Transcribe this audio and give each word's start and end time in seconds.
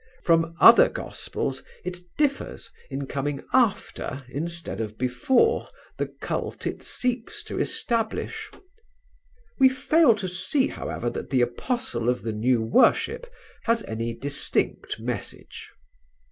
From 0.23 0.55
other 0.59 0.89
gospels 0.89 1.61
it 1.85 1.99
differs 2.17 2.71
in 2.89 3.05
coming 3.05 3.43
after, 3.53 4.25
instead 4.29 4.81
of 4.81 4.97
before, 4.97 5.69
the 5.97 6.07
cult 6.07 6.65
it 6.65 6.81
seeks 6.81 7.43
to 7.43 7.59
establish.... 7.59 8.49
We 9.59 9.69
fail 9.69 10.15
to 10.15 10.27
see, 10.27 10.69
however, 10.69 11.11
that 11.11 11.29
the 11.29 11.41
apostle 11.41 12.09
of 12.09 12.23
the 12.23 12.33
new 12.33 12.63
worship 12.63 13.31
has 13.65 13.83
any 13.83 14.15
distinct 14.15 14.99
message." 14.99 15.69